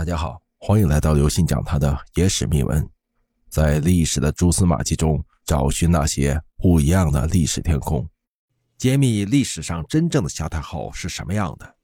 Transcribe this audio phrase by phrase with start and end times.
[0.00, 2.88] 大家好，欢迎来到刘信讲他的野史秘闻，
[3.50, 8.08] 在历史的蛛丝马迹中找寻那些不一样的历史天空，
[8.78, 11.74] 揭秘历史上真正的萧太后是什么样的。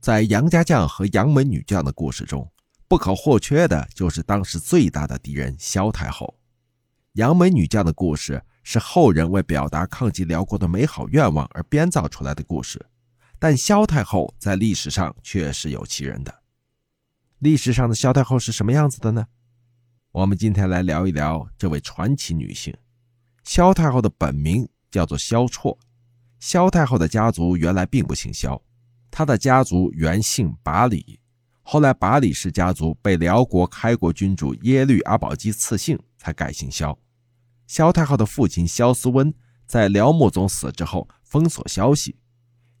[0.00, 2.48] 在杨家将和杨门女将的故事中，
[2.86, 6.38] 不可或缺的就是当时最大的敌人萧太后。
[7.14, 12.86] 杨门女将的故事是后人为表达抗击辽国的美好愿望而编造出来的故事，
[13.40, 16.32] 但萧太后在历史上却是有其人的。
[17.40, 19.26] 历史上的萧太后是什么样子的呢？
[20.12, 22.76] 我们今天来聊一聊这位传奇女性。
[23.44, 25.74] 萧太后的本名叫做萧绰。
[26.38, 28.60] 萧太后的家族原来并不姓萧，
[29.10, 31.18] 她的家族原姓拔里，
[31.62, 36.98] 后来拔里氏家族被辽国开国君主耶律阿保机赐姓，才改姓萧。
[37.66, 39.32] 萧太后的父亲萧思温
[39.64, 42.14] 在辽穆宗死之后封锁消息，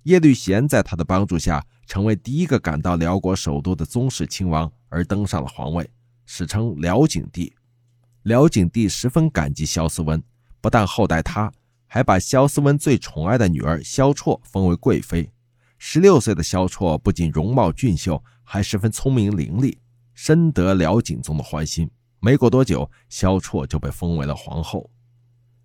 [0.04, 1.64] 耶律贤在他的帮助下。
[1.86, 5.90] 成为第一个赶到辽国首都的宗室亲王，而登上了皇位，
[6.24, 7.52] 史称辽景帝。
[8.22, 10.22] 辽景帝十分感激萧思温，
[10.60, 11.52] 不但厚待他，
[11.88, 15.32] 还把萧思温最宠爱的女儿萧绰封为贵妃。
[15.78, 19.76] 十六岁的萧绰不仅容貌俊秀，还十分聪明伶俐，
[20.14, 21.90] 深得辽景宗的欢心。
[22.20, 24.88] 没过多久，萧绰就被封为了皇后。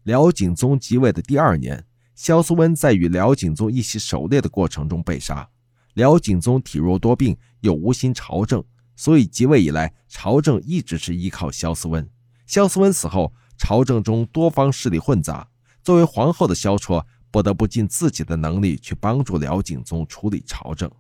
[0.02, 5.48] 辽景宗即位的第二年，萧思温在与辽景宗一起狩猎的过程中被杀。
[5.94, 8.64] 辽景宗体弱多病，又无心朝政，
[8.96, 12.10] 所以即位以来，朝政一直是依靠萧思温。
[12.48, 15.48] 萧思温死后，朝政中多方势力混杂，
[15.84, 20.92] 作为皇后的萧绰不得不尽自己的能力去帮助辽景宗处理朝政。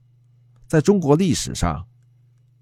[0.67, 1.88] 在中国历史上，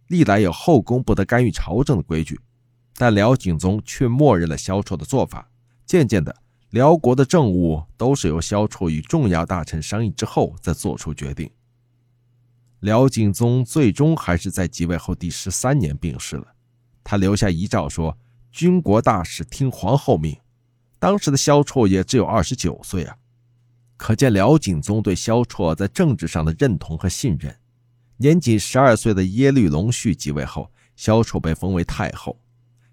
[0.07, 2.39] 历来有后宫不得干预朝政的规矩，
[2.95, 5.49] 但辽景宗却默认了萧绰的做法。
[5.85, 6.35] 渐渐的，
[6.73, 11.47] 辽国的政务都是由萧绰与重要大臣商议之后再做出决定。
[12.79, 16.47] 辽景宗最终还是在即位后第十三年病逝了。
[17.03, 18.17] 他留下遗诏说
[18.51, 20.35] ：“军国大事听皇后命。”
[20.97, 23.17] 当时的萧绰也只有二十九岁啊，
[23.95, 27.55] 可见辽景宗对萧绰在政治上的认同和信任。
[28.17, 32.39] 年仅十二岁的耶律隆绪即位后，萧绰被封为太后。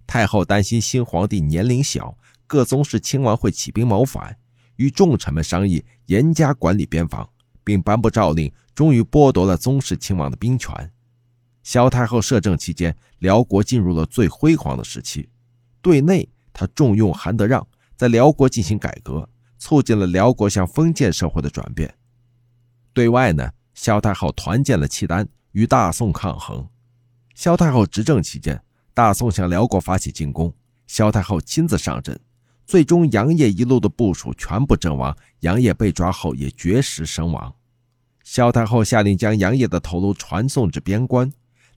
[0.06, 2.18] 太后担心新皇帝年龄小，
[2.50, 4.36] 各宗室亲王会起兵谋反，
[4.74, 7.30] 与重臣们商议严加管理边防。
[7.62, 10.92] 并颁布诏令，终于剥夺了宗室亲王的兵权。
[11.62, 15.28] 萧太后摄政期间，辽国进入了最辉煌的时期。
[15.80, 17.64] 对内，他重用韩德让，
[17.96, 21.94] 在辽国进行改革，促进了辽国向封建社会的转变。
[22.92, 26.68] 对外呢，萧太后团建了契丹，与大宋抗衡。
[27.36, 28.60] 萧太后执政期间，
[28.92, 30.52] 大宋向辽国发起进攻，
[30.88, 32.18] 萧太后亲自上阵，
[32.70, 37.52] 最终杨业一路的部署全部阵亡，杨业被抓后也绝食身亡。
[38.22, 41.28] 萧太后下令将杨业的头颅传送至边关，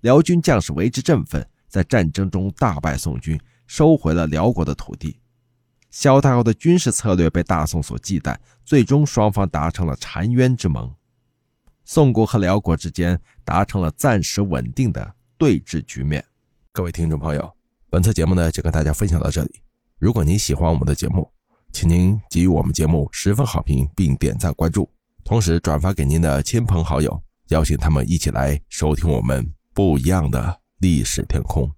[0.02, 5.20] 辽军将士为之振奋，在战争中大败宋军，收回了辽国的土地。
[5.90, 10.94] 萧太后的军事策略被大宋所忌惮，最终双方达成了澶渊之盟，
[11.86, 16.24] 宋国和辽国之间达成了暂时稳定的对峙局面。
[16.72, 17.52] 各位听众朋友，
[17.90, 19.63] 本次节目呢就跟大家分享到这里。
[20.04, 21.32] 如果您喜欢我们的节目，
[21.72, 24.90] 请您给予我们节目十分好评，并点赞关注。
[25.24, 31.72] 同时转发给您的亲朋好友，邀请他们一起来收听我们不一样的历史天空。